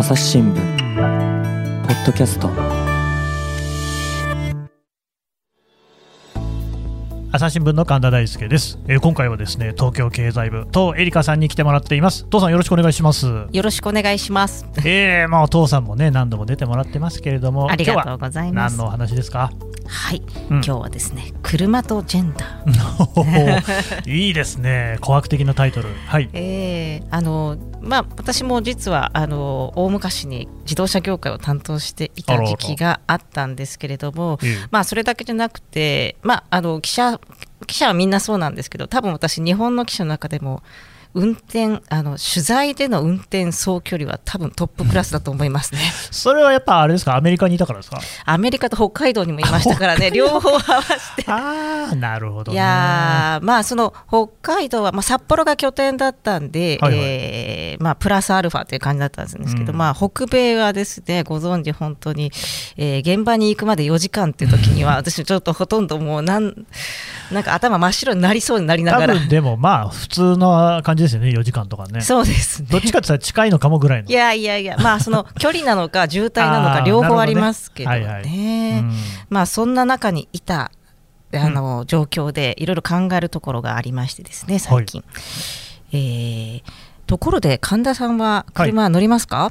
[0.00, 0.56] 朝日新聞
[1.86, 2.48] ポッドキャスト。
[7.30, 12.24] 朝日新聞の神田大輔です、えー今回はですね東京経済部東エリカさんに来てもらっています。
[12.30, 13.26] 東さんよろしくお願いします。
[13.52, 14.64] よろしくお願いします。
[14.78, 18.76] えー、まあ東さんもね何度も出てもらってますけれどもありがとうございます。
[18.76, 19.50] 今日は何のお話ですか？
[19.86, 20.56] はい、うん。
[20.56, 24.06] 今日はですね、車とジェンダー。
[24.08, 24.98] いいですね。
[25.00, 25.88] 紅白的なタイトル。
[26.06, 26.28] はい。
[26.32, 34.68] えー、あのまあ私も実はあの大昔に自動車業界を担当していた時期があったんですけれども、ええ。
[34.70, 37.20] まあそれだけじゃなくて、まああの記者
[37.66, 40.62] 記者はみんなそうなんですけど、多分私日本の記者の中でも
[41.14, 45.80] 運転あの取材での運転総距離は多分トップクラスだと思いますね。
[46.10, 47.16] それはやっぱあれですか？
[47.16, 48.00] アメリカにいたからですか？
[48.24, 50.60] アメリカと北海道にもいましたからね、両方合わ
[51.16, 51.30] せて。
[51.30, 57.00] ああなるほど、ね、いやーまあその北海道は、まあ、札幌が拠点だったんで、はいはい。
[57.02, 59.78] えーまあ、プラスアルファという感じだったんですけど、うん。
[59.78, 62.30] まあ、北米はですねご存知本当に、
[62.76, 66.54] えー現場に行くまで4時間っていう時には 私ちょっとほとんどもうなん
[67.32, 69.14] なんか頭真っ白になりそうになりな多がら。
[69.14, 72.00] 分でもまあ普通の感じですよね4時間とかね。
[72.00, 72.68] そうですね。
[72.70, 74.08] どっちかって言ったら近いのかもぐらいの。
[74.08, 78.00] いやいやいやまあその 距離なのか渋滞なのか両方ありますけどね。
[78.00, 78.80] なるほどね。
[78.82, 78.94] うん。
[79.28, 80.70] まあそんな中にいた
[81.32, 85.04] あの、状況でいろいろ考えるところがありましてですね最近、
[85.92, 86.62] えー
[87.06, 89.50] ところで神田さんは車乗りますか、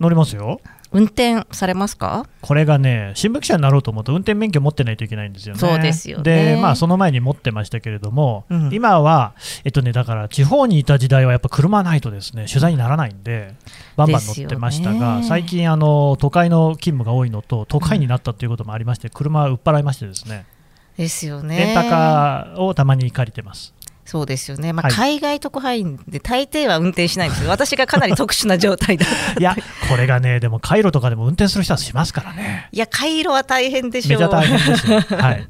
[0.00, 0.58] 乗りますよ
[0.94, 2.26] 運転されますか？
[2.40, 5.60] これがね、新聞記者になろうと思うと、運転免許持ってないといけないんですよね。
[5.60, 6.54] そうですよね。
[6.54, 8.72] で、まあ、その前に持ってましたけれども、うん。
[8.72, 13.54] 今は、えっとね、だから、地方にいた時代はやっぱ車ないとですね、取材にならないんで、
[13.96, 20.46] バンバン乗ってましたが、最近あの、都会の勤務が多いのと、都会になったということもありまして、車売っ払いましてですね、
[20.96, 21.58] ですよね。
[21.58, 23.73] レンタカーをたまに借りてます。
[24.04, 24.92] そうですよね、まあはい。
[24.92, 27.50] 海外特派員で大抵は運転しないんですよ。
[27.50, 29.06] 私がかなり特殊な状態だ。
[29.38, 29.56] いや、
[29.88, 32.68] これがね、でも、カイロとかでも運転する人はしますからね。
[32.70, 34.20] いや回路は大変でしょう。
[34.20, 35.00] めちゃ大変ですよ。
[35.18, 35.46] はい。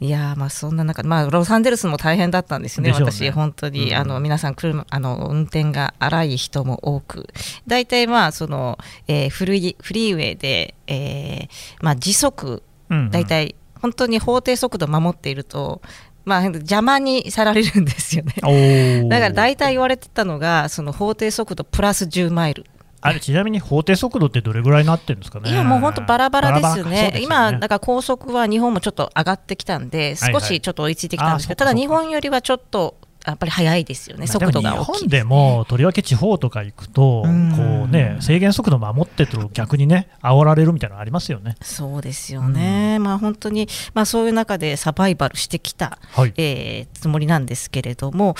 [0.00, 2.94] いやーまあそんな中、まあ、ロサンゼルスも大変だったんですね、ね。
[2.94, 3.96] 私、本当に、うん。
[3.96, 7.28] あの皆さん車あの、運転が荒い人も多く、
[7.68, 11.48] 大体まあその、えーフリーフリーウェイで、えー
[11.80, 13.10] まあ、時速、うんうん。
[13.10, 15.82] 大体、本当に法定速度を守っていると、
[16.24, 19.08] まあ、邪魔にさられるんですよね。
[19.08, 22.64] だから大体言われてたのが、その法定速度プラス10マイル。
[23.04, 25.50] あれちなみに法定速度ってどれぐらいになってるんですかね？
[25.50, 31.72] いやもう本当バラバラですよね、バラバラそうですよ今、だから高速は日本もちょっと上がってきたんで、はい少しちょっと追いついてきたんですけど、あーそうか。
[31.72, 32.96] ただ日本よりはちょっと
[33.26, 34.94] やっぱり速いですよね、速度が大きい。
[34.94, 37.52] 日本でもとりわけ地方とか行くと、うん。
[37.52, 41.56] こうね、制限速度守ってると逆にね、煽られるみたいなのありますよね。
[41.62, 48.34] そうですよね、まあ本当に、まあ、そういう中でサバイバルしてきた、はい、えーつもりなんですけれども、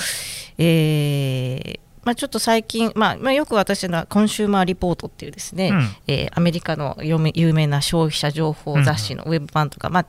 [0.59, 5.89] えーまあ、ちょっと最近、まあまあ、よく私のコンシューマーリポートっていうですね、うん。
[6.09, 10.07] えーアメリカの有名有名な消費者情報雑誌のウェブ版とか、まあ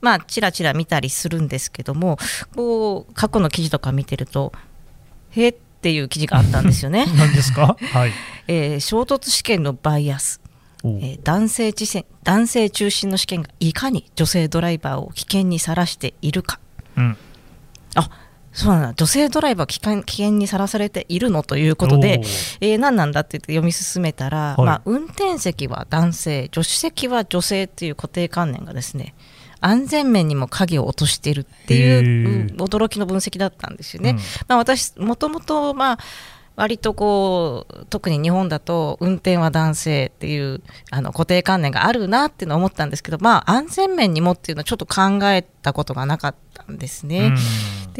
[0.00, 2.18] まあ、ちらちら見たりするんですけども
[2.54, 4.52] こう過去の記事とか見てると
[5.30, 8.12] へーっていう記事があったんですよね、 何ですか、はい。
[8.48, 10.40] えー衝突試験のバイアス、
[10.84, 16.60] えー男性知性男性中心の試験がいかに女性ドライバーを危険にさらしているか。
[16.96, 17.16] うん。
[17.94, 18.10] あ
[18.52, 18.94] そうなんだ。
[18.94, 22.20] 女性ドライバー危険危険にさらされているのということで
[22.60, 24.66] えー何なんだって言って読み進めたら、はい。
[24.66, 29.14] まあ、運転席は男性助手席は女性っていう固定観念がですね
[29.60, 34.10] 安全面にも影を落としているっていう驚きの分析だったんですよね。
[34.10, 34.16] うん。
[34.48, 35.98] まあ、私もともとまあ
[36.56, 47.32] 割とこう特に日本だと運転は男性っていうあの固定観念があるなっていうのは思ったんですけど、まあ、安全面にもっていうのはちょっと考えたことがなかったんですね。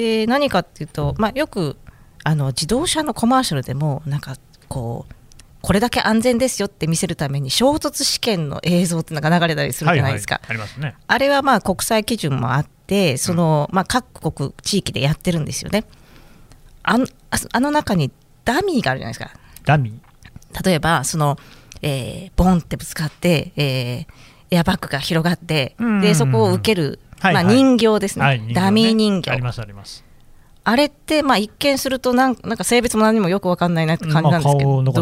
[0.00, 1.76] うんで何かっていうと、まあ、よく
[2.24, 4.36] あの自動車のコマーシャルでもなんか
[4.68, 5.14] こう
[5.62, 10.96] これだけ安全ですよって見せるために衝突試験の映像っていうのが流れたりするじゃないですか、はいはい、ありますね。
[11.06, 15.84] あれはまあ国際基準もあってその、まあ、各国地域でやってるんですよね。
[16.82, 18.10] あのああの中に
[18.44, 19.30] ダミーがあるじゃないですか。
[19.64, 20.00] ダミ
[20.64, 21.38] 例えばその、
[21.82, 30.04] えーボンってぶつかって、えーエアバッグが広がって、でそこを受ける、はいはいまあ、人形ですね、はいダミー人形ありますあります。
[30.62, 34.92] あれって、まあ、一見するとなん、なんか性別も何もよくわかんないなって感じなんですけど、ま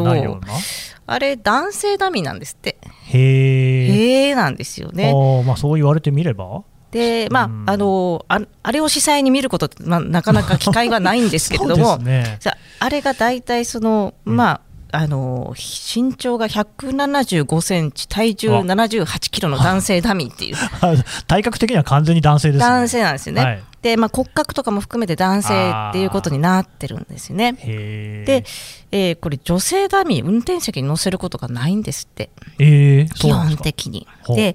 [0.49, 1.15] あ。
[1.15, 2.77] あれ、男性ダミーなんですって、
[3.07, 3.87] へえ。
[3.87, 5.13] へえなんですよね。
[5.15, 6.63] ああまあそう言われてみれば？
[6.93, 12.39] で、まうんあ、あのあ、あれを司祭に見ることって、まあ、なかなか機会はないんですけれども、 ね。
[12.47, 20.57] ああれが大体その、うんまあ、あの身長が175センチ、体重あ78キロの男性ダミーっていう、
[21.27, 22.65] 体格的には完全に男性です、ね。
[22.65, 23.43] 男性なんですよね。
[23.43, 27.53] はいで、まあ、骨格とかも含めて男性っていうことになってるんですよね。
[27.53, 28.45] で、
[28.91, 32.31] えーこれ女性ダミー運転席に乗せることがないんですって。
[32.59, 34.07] えー、そ基本的に。
[34.29, 34.55] で、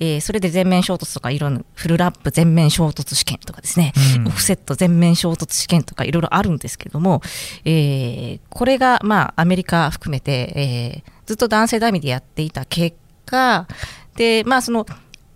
[0.00, 4.26] えーそれで全面衝突とかいろんなフルラップ全面衝突試験とかですね、うん。
[4.28, 7.20] オフセット全面衝突試験とかいろいろあるんですけれども、
[7.64, 13.66] えーこれがまあアメリカ含めて、えーずっと男性ダミーでやっていた結果
[14.14, 14.86] でまあその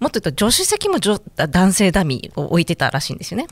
[0.00, 3.46] もっと言うと助手席も女男性ダミーを置いてたらしいんですよね。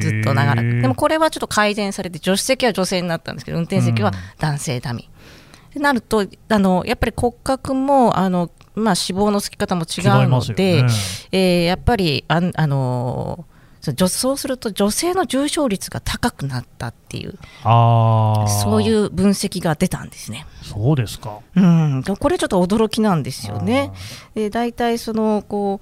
[0.00, 0.80] ずっと長らく。
[0.80, 5.70] でもこれはちょっと改善されて、助手席は女性になったんですけど、運転席は男性ダミー。
[5.70, 10.88] ってなると、あのやっぱり骨格もあの、まあ、脂肪のつき方も違うので、ね
[11.32, 13.44] えーやっぱりあんあの
[13.80, 20.46] そうすると女性の重症率が高くなったっていうああそういうう分析が出たんですね。
[20.62, 21.38] そうですか。
[21.56, 23.92] うん、これちょっと驚きなんですよね。
[24.34, 25.80] で大体そのこ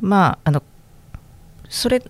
[0.00, 0.62] うまああの
[1.68, 2.06] それ例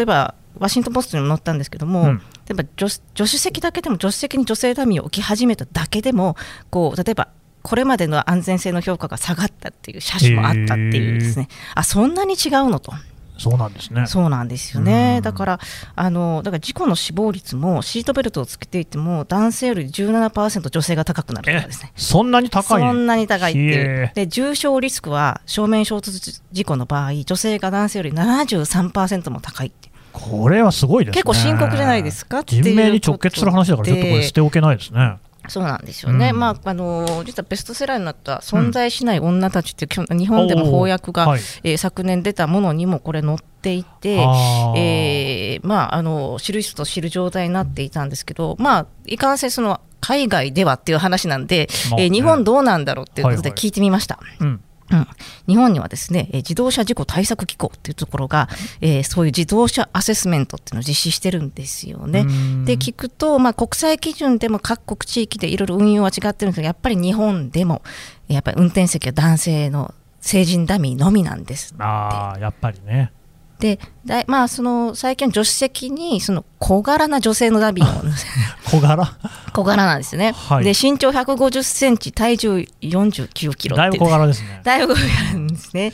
[0.00, 2.22] えばワシントン・ポストにも載ったんですけども、うん。
[2.48, 6.34] 例えば助助手席だけでも助手席に女性ダミーを置き始めただけでも
[6.70, 7.28] こう例えば
[7.62, 11.48] これまでの安全性の評価が下がったっていう写真もあったっていうですね。
[11.74, 12.92] あそんなに違うのと
[13.38, 14.06] そうなんですね。
[14.06, 15.16] そうなんですよね。
[15.18, 15.22] うん。
[15.22, 15.60] だから
[15.94, 21.92] あのだから事故の死亡率もシートベルトをつけていても男性より17%女性が高くなるですね。
[21.96, 22.82] そんなに高い？
[22.82, 24.12] そんなに高いっていひうえ。
[24.14, 29.88] で重症リスクは正面衝突事故の場合、女性が男性より73%も高いって。
[30.12, 31.22] これはすごいですね。
[31.22, 36.38] 結構深刻じゃないですか人命に直結する話だからちょっとこれ捨ておけないですねそうなんですよね、うん。
[36.38, 41.40] まああの実はベストセラーになった「存在しない女たち」っていうきょ日本でも翻訳が、はい。
[41.64, 44.16] えー昨年出たものにもこれ載っていて、
[44.76, 53.58] えーまあ、あの知る人ぞ知る状態になっていたんですけど、まあ、いかんせんその海外ではっていう話なんで、まあねえー日本どうなんだろうっていうことではいはい。
[53.58, 54.18] 聞いてみました。
[54.40, 54.60] うん
[54.90, 55.06] うん、
[55.46, 58.48] 日本にはですね、えー自動車事故対策機構っていうところが、
[58.80, 62.20] えーそういう自動車アセスメントっていうのを実施してるんですよね。
[62.20, 62.64] うん。
[62.64, 67.82] で聞くと、まあ、国際基準でも各国地域でいろいろ運用は違ってるんですけどやっぱり日本でも
[68.28, 73.12] やっぱり運転席は男性の成人ダミーのみなんですあやっぱりね
[73.58, 78.02] でだいまあ、その最近助手席にその小柄な女性のダミーを
[78.70, 79.16] 小柄？
[79.52, 80.64] 小柄なんですね、はい。
[80.64, 84.60] で身長150センチ体重49キロってだいぶ小柄ですね。
[84.62, 85.00] だいぶ小
[85.34, 85.92] 柄ですね。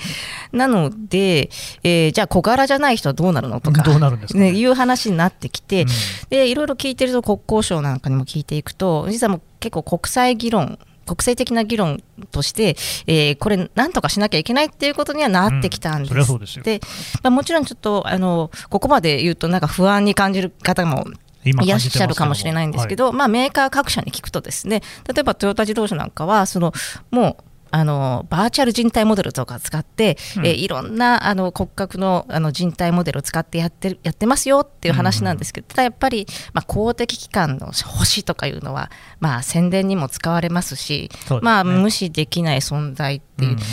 [0.52, 1.50] なので、
[1.82, 4.52] えーじゃあ小柄じゃない人はどうなるのとか、どうなるんですかね。
[4.52, 5.88] ね、いう話になってきて、うん。
[6.28, 16.38] で、いろいろ聞いてると国交省なんかにも聞いていくと、実はもう結構国際議論、国際的な議論として、えーこれ、なんとかしなきゃいけないっていうことにはなってきたんです。
[16.38, 16.64] ですよ。
[16.64, 16.80] で、
[17.22, 21.04] まあ、もちろんちょっとあのここまで言うと、なんか不安に感じる方も
[21.44, 24.80] 今いらっしゃるかもしれないんですけど、まあ、メーカー各社に聞くとですね
[25.12, 26.72] 例えばトヨタ自動車なんかはその
[27.10, 30.46] もうあのバーチャル人体モデルとか使って、うん。
[30.46, 41.40] えーいろんなあの骨格のあの人体モデルを使ってやってるやってますよっていう話なんですけど、ただやっぱり、まあ、公的機関の星とかいうのは、まあ、宣伝にも使われますしね。
[41.42, 43.60] まあ、無視できない存在っていう、うんうん。
[43.60, 43.64] や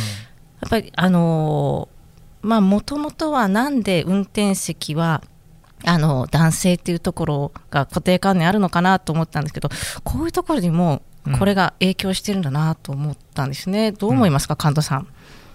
[0.66, 2.02] っぱりあのー
[2.48, 5.22] まあもともとはなんで運転席は
[5.86, 9.70] あの男性っていうところが固定観念あるのかなと思ったんですけど
[10.04, 11.02] こういうところにもうん
[11.38, 15.08] これが影響してるんだなと思ったんですね、どう思いますか神田さん？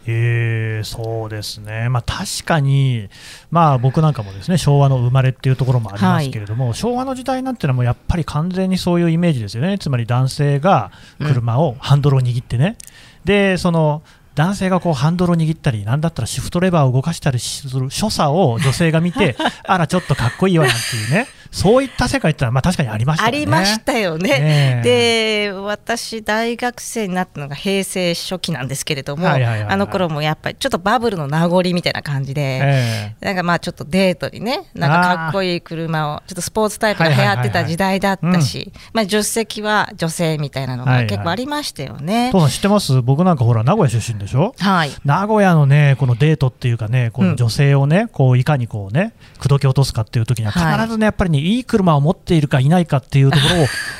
[0.08, 3.08] えーそうですね、まあ、確かに、
[3.50, 12.76] まあ、僕なんかもですね昭和の生まれっていうところもありますけれども、昭和の時代なんてのはもうやっぱり完全にそういうイメージですよね、つまり男性が車を、ハンドルを握ってね、
[13.24, 14.02] でその
[14.36, 19.34] 男性がこうハンドルを握ったり、なんだったらシフトレバーを動かしたりする所作を女性が見て、
[19.66, 23.40] あら、ちょっとかっこいいわなんていうね、そういった世界ってのはまあ確かにありましたあよね。
[23.40, 24.28] りましたよね。
[24.28, 32.60] ねえで私大学生になったのが平成初期なんですけれども、はいはいはいはいあの頃もやっぱりちょっとバブルの名残みたいな感じで。
[32.62, 42.30] ええなんかまあちょっとデートにね、なんかかっこいい車を、ちょっとスポーツタイプが流行ってた時代だったし、まあ助手席は女性みたいなのはいはいが結構ありましたよね。
[42.32, 43.02] 父さん知ってます？
[43.02, 44.54] 僕なんかほら名古屋出身でしょ？
[44.58, 44.90] はい。
[45.04, 53.44] 名古屋のね、このデートっていうかね、この女性をね、こういかにこうね、口説き落とすかっていう時には、はい必ずね、やっぱりね、いい車を持っているかいないかっていうとこ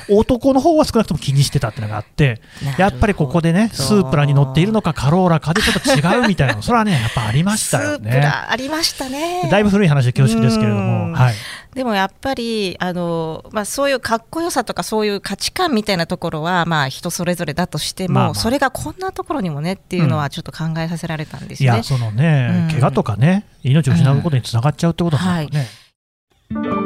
[0.09, 2.41] ろを、 男の方は少なくとも気にしてたっていうのがあって
[2.79, 8.21] やっぱりここでね、スープラに乗っているのか、カローラかでちょっと違うみたいなの、 それはね、やっぱありましたよね。
[8.21, 9.49] ラありましたね。
[9.51, 11.35] だいぶ古い話で恐縮ですけれどうも、んはい。
[11.77, 21.79] でもやっぱりあの、まあ、そういうかっこよさとかそういう価値観みたいなところは、まあ、人それぞれだとしても、まあまあそれがこんなところにもねっていうのはちょっと考えさせられたんですよね。
[21.79, 26.86] いや、そのね、うん怪我とかね、命を失うことにつながっちゃうってことなんだよね。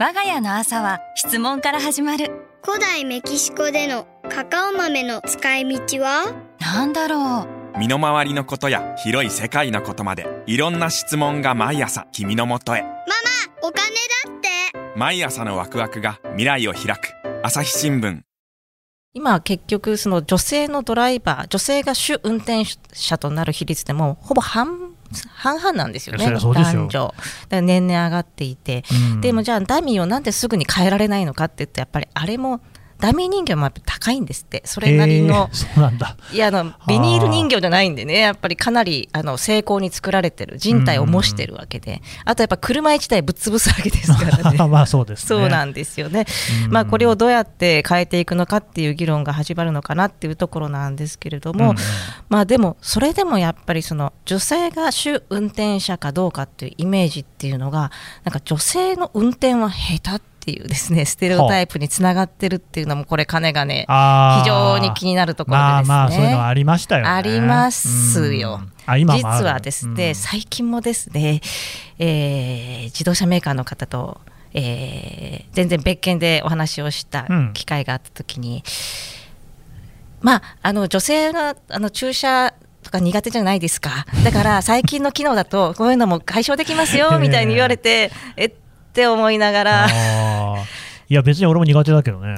[0.00, 2.32] 我が家の朝は質問から始まる。
[2.64, 6.34] 古代メキシコでの考カカオ豆の使い道は？
[6.58, 7.78] なんだろう。
[7.78, 12.82] 身の回りのことや広い世界のことまでいろんな質問が毎朝君のもとへ。
[12.82, 12.98] ママ
[13.62, 13.94] お金
[14.26, 14.98] だって。
[14.98, 17.14] 毎朝のワクワクが未来を開く。
[17.44, 18.22] 朝日新聞。
[19.12, 24.83] 今結局その女性のドライバー女性が主運転者となる比率でもほぼ半
[25.28, 27.14] 半々なんですよね、男女。
[27.50, 32.60] 年々上がっていて、うん、でもじゃあダミーをなんですぐに変えられないのかって言ってやっぱりあれも
[33.04, 34.62] ダミー人形もやっぱ高いんですって。
[34.64, 36.16] それなりの、そうなんだ。
[36.32, 38.18] いやあのビニール人形じゃないんでね。
[38.18, 44.56] やっぱりかなりあの精巧に作られてる人体を模してるわけで、あとやっぱ車一台ぶっ潰すわけですからね。
[44.68, 46.24] まあそうです、ね、そうなんですよね、
[46.70, 51.74] まあこれをどうやって変えていくのかっていう議論が始まるのかなっていうところなんですけれども、
[52.30, 57.90] まあでもそれでもやっぱりその女性が主運転者かどうかっていうイメージっていうのが
[58.24, 68.60] なんか女性の運転は下手っていうですねステレオタイプにつながってるっていうのもこれ金がね非常に気になるところでですね、まあ、そういうのありましたよ、ね、ありますよ。
[68.86, 71.40] 実はですね、最近もですね、
[71.98, 74.20] えー、自動車メーカーの方と、
[74.52, 78.62] えー、全然別件でお話をした機会があった時に、
[80.20, 82.52] うん、まああの女性があの駐車
[82.84, 84.06] とか苦手じゃないですか。
[84.22, 88.52] だから 最近の機能だとこういうのも解消できますよみたいに言われて えっ
[88.92, 89.86] て思いながら
[91.08, 92.36] いや別に俺も苦手だ けどね。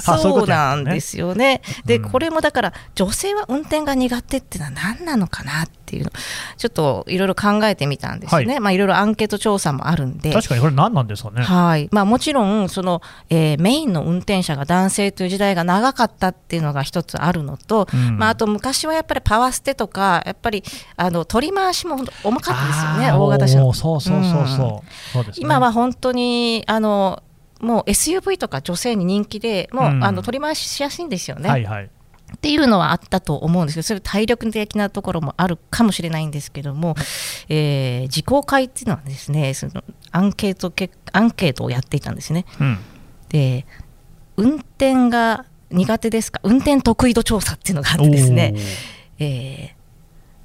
[0.00, 1.62] そうなんですよね。
[1.84, 6.10] で、これもだから女性は運転が苦手っていうのは何なのかなっていうの
[6.56, 8.46] ちょっといろいろ考えてみたんですね。
[8.52, 10.32] はい、まあいろいろアンケート調査もあるんで。
[10.32, 11.42] 確かにこれ何なんですかね。
[11.42, 11.88] はい。
[11.92, 20.62] まあもちろんその、えー、メインの運転者が男性という時代が長かったっていうのが一つあるのと、うん、まああと昔はやっぱりパワーステとかやっぱり
[20.96, 23.12] あの取り回しも重かったですよね。
[23.12, 23.58] 大型車。
[23.58, 24.40] そうそうそうそう。
[24.40, 24.82] うん、そ
[25.20, 27.22] うね、今は本当にあの
[27.60, 31.48] もう SUV とか女性に人気でもう、うん、あの取り回ししやすいんですよね。
[31.48, 31.90] はいはい
[32.34, 36.94] っていうのはあったと思うんですけど、それ体力的なところもあるかもしれないんですけども、
[37.48, 40.72] えー、自公会っていうのはですね、そのアンケート
[41.12, 42.44] アンケートをやっていたんですね。
[42.60, 42.78] うん、
[43.28, 43.66] で、
[44.36, 48.54] 運転が苦手ですか、運転得意度調査っていうのがあってですね、
[49.18, 49.74] えー、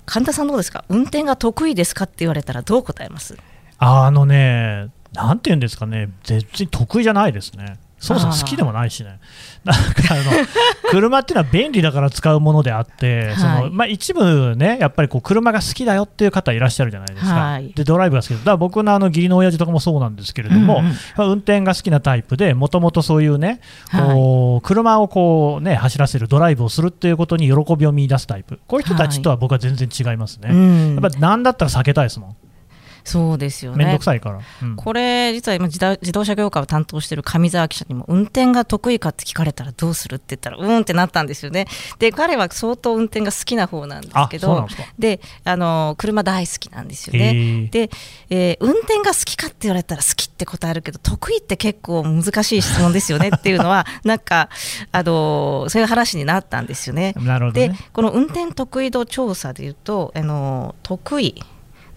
[0.06, 3.38] 神田さんどうですか、運転が得意ですかって言われたらどう答えます？
[3.80, 7.78] あのね、なんていうんですかね、全然得意じゃないですね。
[8.00, 9.20] そもそも好きでもないしね、
[9.66, 10.24] なんかあの
[10.92, 20.86] 車っていうのは便利だから使うものであって、はい、そのまあ、一部ね、やっぱりこう車が好きだよっていう方いらっしゃるじゃないですか、はい、でドライブが好きだから僕のあの義理の親父とかもそうなんですけれども、うん
[21.26, 30.50] うん、運転が好きなタイプで、もともとそういうね、はい、車をこう、ね、走らせるドライブをするっていうことに喜びを見出すタイプ、こういう人たちとは僕は全然違いますね、
[30.94, 32.36] やっぱり何だったら避けたいですもん。
[33.08, 33.86] そうですよね。
[33.86, 34.40] 面倒くさいから。
[34.62, 41.68] うん、これ、実は今自動車業界を担当している上沢記者にも、運転が得意かって聞かれたらどうするって言ったら、うんってなったんですよね。
[42.00, 44.68] で、彼は相当運転が好きな方なんですけど、
[45.00, 47.70] であの車大好きなんですよね。
[47.72, 47.90] で、
[48.30, 54.50] えー、運転が好きかって言われたら好きって答えるけど、得意って結構難しい質問ですよね っていうのは、なんか、
[54.92, 57.14] あのそういう話になったんですよね。
[57.18, 61.42] ね、で、この運転得意度調査でいうと、あの得意。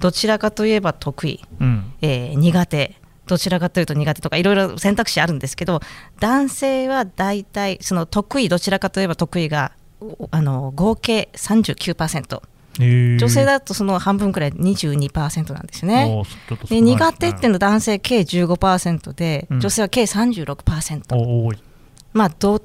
[0.01, 2.97] どちらかといえば得意、うん、えー、苦手。
[3.27, 5.81] どちらかというと苦手とかいろいろ選択肢あるんですけど
[6.19, 9.71] 男性は大体その得意どちらかといえば得意が
[10.33, 12.43] あの合計39%。
[12.79, 16.23] 女性だとその半分くらい22%なんですね。
[16.69, 21.59] で苦手っていうのは男性計15%で、うん、女性は計36%。
[22.13, 22.63] まあど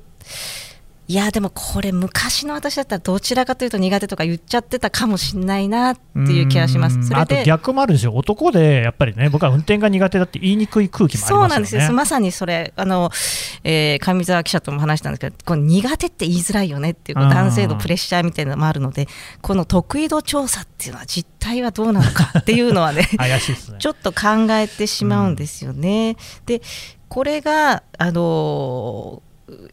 [1.08, 6.96] いやでもこれ昔の私だったらどちらかというと苦手とか言っちゃってたかもしれないなっていう気がします。
[7.04, 11.42] それであと逆もあるんですよ男でやっぱりね僕は運転が苦手だって言いにくい空気もありますよね。
[11.42, 13.12] そうなんですよまさにそれあの、
[13.64, 19.08] えー、上沢記者とも話したんですけどこの苦手って言いづらいよねっていう男性のプレッシャーみたいなのもあるので
[19.44, 26.18] この得意度調査っていうのは実態はどうなのかっていうのはね 怪しいですねちょっと考えてしまうんですよね。
[26.48, 26.64] で
[27.10, 29.22] これがあの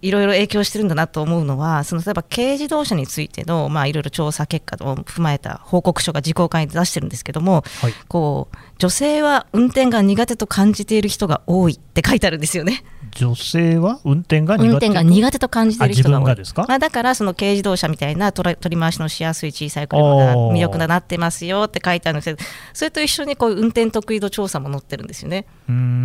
[0.02, 12.84] いろいろ影響してるんだなと思うのは、その例えば軽自動車についての、まあ、いろいろ調査結果を踏まえた報告書が自公会で出してるんですけども、はい、こう女性は運転が苦手と感じている人が多いって書いてあるんですよね。
[13.12, 16.36] 女性は運転が苦手運転が苦手と感じている人が多い。
[16.68, 25.46] まあ、だからその軽自動車みたいな取り回しのしやすい小さい車が魅力だなってますよって書いてあるんですけど、それと一緒にこう運転得意度調査も載ってるんですよね。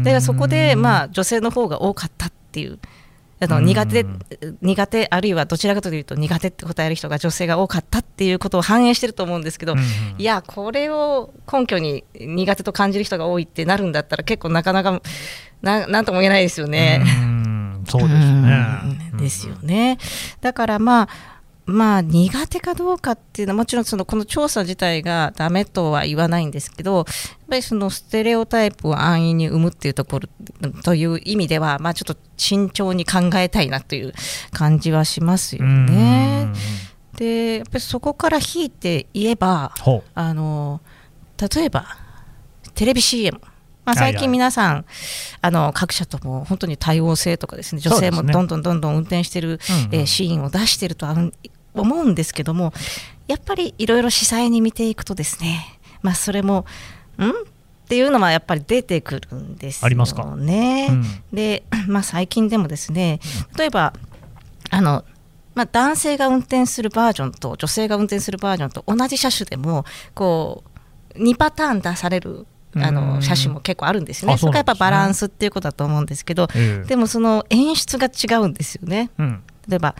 [0.04, 2.80] だからそこでまあ女性の方が多かったっていう。
[3.40, 4.06] あの苦手、
[4.62, 9.76] 苦手あるいはどちらかというと苦手って答える人が女性が多かったっていうことを反映してると思うんですけど、
[10.18, 15.02] いやこれを根拠に苦手と感じる人が多いってなるんだったら結構なかなか
[15.62, 17.04] ななんとも言えないですよね。
[17.88, 18.68] そうですね。
[19.12, 19.98] うんですよね。
[20.42, 21.37] だからまあ
[21.68, 27.06] まあ苦手かどうかっていうのはもちろんそのこの調査自体がダメとは言わないんですけどやっ
[27.50, 34.14] ぱりそのステレオタイプを安易に生むっていうところという意味ではまあちょっと慎重に考えたいなという
[34.52, 36.54] 感じはしますよね。
[37.18, 39.74] でやっぱりそこから引いて言えば
[40.16, 40.80] あの
[41.38, 41.86] 例えば
[42.76, 43.42] テレビ CM
[43.88, 44.86] まあ、最近皆さん、
[45.40, 49.62] あの各社とも本当に多様性とかですね女性もどんどんどんどん運転してる、
[49.94, 51.16] えシーンを出してるとは
[51.82, 52.74] 思うんですけども
[53.28, 56.66] やっぱりいろいろ司祭に見ていくとですねまあそれも
[57.20, 57.30] ん？
[57.30, 60.88] っていうのはやっぱり出てくるんですよね。
[60.92, 63.22] うん、で、 まあ、最近でもですね
[63.58, 63.94] 例えば
[64.70, 65.06] あの
[65.56, 70.64] まあ、男性が運転するバージョンと女性が運転するバージョンと同じ車種でもこ
[71.16, 76.48] う2パターン出されるあの車種も結構あるんですよね、そこがやっぱバランスっていうことだと思うんですけど、
[76.86, 79.10] でもその演出が違うんですよね。
[79.18, 79.96] うん、例えば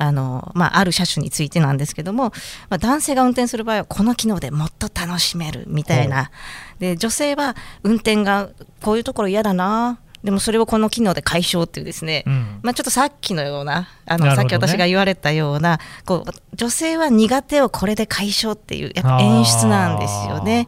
[0.00, 2.32] あのまあ、ある車種についてなんですけども、
[2.70, 6.30] まあ、男性が運転する場合はこの機能でもっと楽しめるみたいな。
[6.78, 8.48] で女性は運転が
[8.80, 10.00] こういうところ嫌だな。
[10.24, 20.56] でもそれをこの機能で解消っていうですね、うん、まあ、ちょっとさっきのようなあの、ね、さっき私が言われたようなこう女性は苦手をこれで解消っていうやっぱ演出なんですよね。
[20.56, 20.66] やっ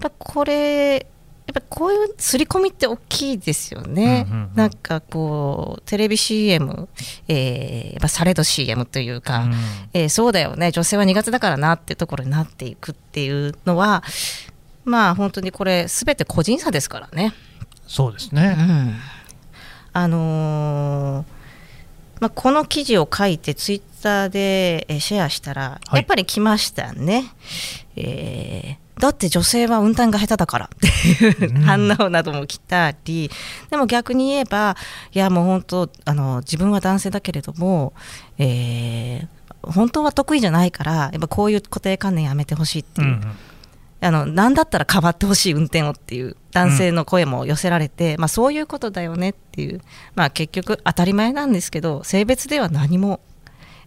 [0.00, 1.06] ぱこれ
[1.54, 6.88] ぱこういう刷り込みって大きいですよね、うんうんうん、なんかこうテレビ CM、
[7.28, 9.54] えー、やっぱされど CM というか、うん、
[9.92, 10.70] えー、そうだよね。
[10.72, 14.02] 女性は苦手だからなってところになっていくっていうのは
[14.84, 17.32] まあ本当にこれすべて個人差ですからね。
[17.86, 18.94] そうですね、うん、
[19.92, 21.24] あのー、
[22.20, 27.24] まあ、この記事を書いてツイッターでシェアしたら、やっぱり来ましたね。
[27.96, 33.30] えーだって女性は運転が下手だからっていう反応なども来たり、
[33.70, 34.76] でも逆に言えば
[35.12, 37.92] いやもう本当あの自分は男性だけれども、
[38.38, 43.06] えー、本当は得意じゃないからやっぱこういう固定観念やめてほしいっていう。
[43.08, 43.36] うんうん。
[44.00, 49.80] あの何だったら変わってほしい運転をっていう男性の声も寄せられて、うん、まあ、そういうことだよねっていう、
[50.14, 53.20] まあ、結局当たり前なんですけど性別では何も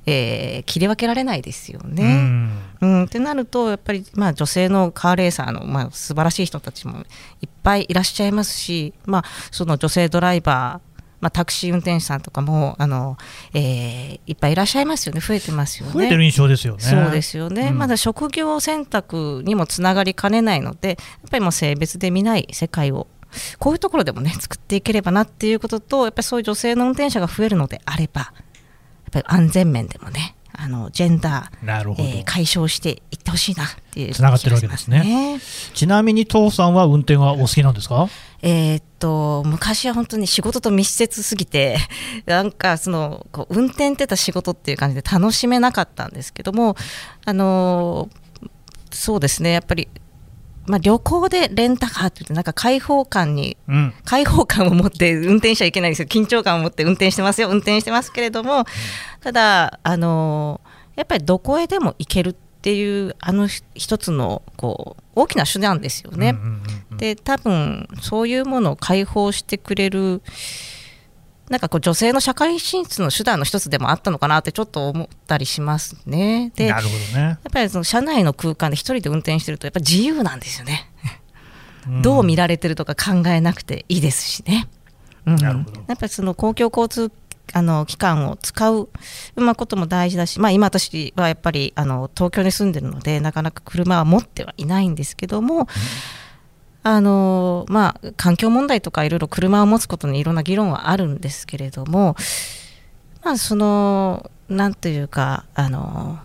[0.09, 2.03] えー、切り分けられないですよね。
[2.81, 6.99] うん、うん、ってなるとやっぱり、まあ、女性のカーレーサーの、まあ、素晴らしい人たちも
[7.41, 10.87] いっぱいいらっしゃいますし、まあ、その女性ドライバー
[11.19, 13.17] まあ、タクシー運転手さんとかもあの、
[13.51, 15.93] えー、いっぱいいらっしゃいますよね、増えてますよね。
[15.93, 16.83] 増えてる印象ですよね。
[16.83, 20.97] そうですよね、うん、まだ職業選択にもつながりかねないので、やっ
[21.31, 23.07] ぱりもう性別で見ない世界を
[23.57, 28.31] こういうところでもね作っていければなっていうことと、やっぱりそういう女性の運転者が増えるのであれば、
[29.11, 35.39] ぱり安全面でもねあのジェンダー、なるほどえー、解消していってほしいなっていうつながってるわけですね。
[35.75, 38.09] ちなみに父さんは運転はお好きなんですか？
[38.41, 41.77] えー、っと昔は本当に仕事と密接すぎて
[42.25, 46.75] なんかそのこう運転ってた仕事っていう感じで楽しめなかったんですけども
[47.25, 48.09] あの
[48.91, 49.87] そうですねやっぱり
[50.67, 56.07] まあ、旅行でレンタカーって言ってなんか開放感に、うん、開放感を持って運転しちゃいけないんですよ。
[56.07, 57.49] 緊張感を持って運転してますよ。
[57.49, 58.65] 運転してますけれども、
[59.21, 60.61] ただあの
[60.95, 66.35] やっぱりどこへでも行けるっていうあの一つのこう大きな手段ですよね。
[66.97, 70.21] で多分そういうものを解放してくれる
[71.49, 76.51] なんかこう女性の社会進出の手段の一つでもあったのかなってちょっと思ったりしますね。
[76.55, 80.89] で、なるほどね、やっぱりその車内の空間で一人で運転してるとやっぱ自由なんですよね。
[82.01, 84.67] どう見られてるとか考えなくていいですしね。
[85.25, 85.53] うん、や
[85.93, 87.15] っぱりその公共交通
[87.53, 88.89] あの機関を使う、
[89.35, 95.65] まあ、ことも大事だし、まあ、今私はやっぱりあの東京に住んでるのでなかなか車は持ってはいないんですけども、うん
[96.89, 102.15] あのまあ、環境問題とかいろいろ車を持つことにいろんな議論はあるんですけれども、
[103.25, 106.17] まあ、そのなんというかあの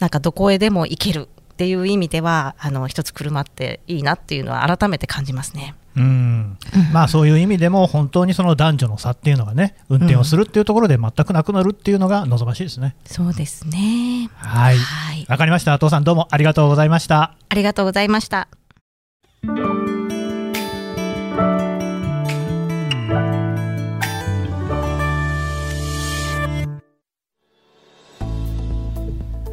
[0.00, 5.76] なんかどこへでも行けるっていう意味ではあの一つ車っていいなっていうのは改めて感じますね。
[5.96, 6.58] うん。
[6.92, 12.96] まあ、そういう意味でも本当にその男女の差っていうのがね運転をするっていうところで全くなくなるっていうのが望ましいですね。
[13.04, 14.28] そうですね。
[14.34, 14.76] はい。
[15.28, 15.78] わ、かりました。
[15.78, 17.36] 父さんどうもありがとうございました。
[17.48, 18.48] ありがとうございました。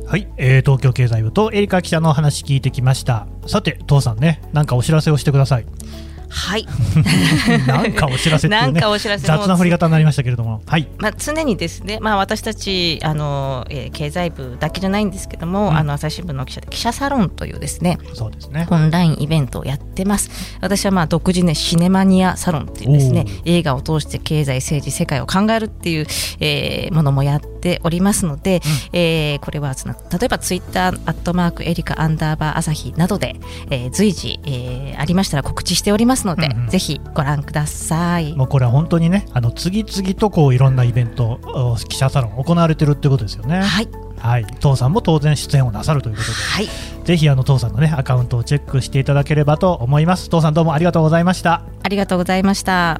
[0.10, 3.28] はい、えー、東京経済部とエリカ記者の話聞いてきました。
[3.46, 5.68] さて父さんねなんかお知らせをしてください。
[6.30, 6.66] はい。
[7.68, 10.88] なんかお知らせね、 なんかお知らせ雑な振り方になりましたけれども、はい。
[11.00, 15.78] まあ、常にですね、まあ、私たちあの、えー、経済部だけじゃないんですけども、うん。
[15.78, 18.68] あの朝日新聞の記者で記者サロンというですねそうですね。
[18.70, 20.30] オンラインイベントをやってます。
[20.62, 26.08] 私はまあ独自ねシネマニアサロンっていうですね映画を通して経済政治世界を考えるっていう、
[26.40, 28.62] えーものもやっておりますので、
[28.94, 33.36] えーこれは例えばツイッターアットマークエリカアンダーバー朝日などで、
[33.70, 36.68] えー随時、えーありましたら告知しておりますので、うんうん。
[36.70, 38.34] ぜひご覧ください。
[38.34, 43.62] もうこれは本当にねあの次々とこういろんなイベントお記者サロン行われてるってことですよね。
[43.62, 44.46] はい、はい。
[44.60, 46.34] 父さんも当然出演をなさるということで。
[46.34, 50.30] はい、ぜひあの父さんのねアカウントをチェックしていただければと思います。
[50.30, 51.64] 父さんどうもありがとうございました。
[51.84, 53.00] ありがとうございました。